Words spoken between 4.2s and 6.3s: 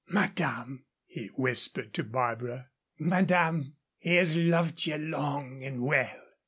loved ye long and well.